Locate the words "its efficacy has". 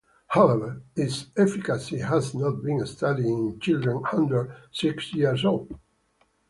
0.95-2.33